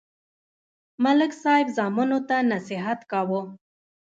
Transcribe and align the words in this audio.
ملک 1.03 1.31
صاحب 1.41 1.67
زامنو 1.77 2.19
ته 2.27 2.37
نصیحت 2.51 2.99
کاوه. 3.11 3.41